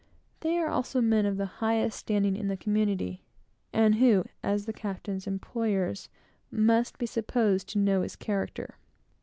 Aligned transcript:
They 0.39 0.57
are 0.57 0.67
also 0.67 0.99
men 0.99 1.27
of 1.27 1.37
the 1.37 1.45
highest 1.61 1.99
standing 1.99 2.35
in 2.35 2.47
the 2.47 2.57
community, 2.57 3.21
and 3.71 3.93
who, 3.93 4.25
as 4.41 4.65
the 4.65 4.73
captain's 4.73 5.27
employers, 5.27 6.09
must 6.49 6.97
be 6.97 7.05
supposed 7.05 7.69
to 7.69 7.77
know 7.77 8.01
his 8.01 8.15
character. 8.15 8.77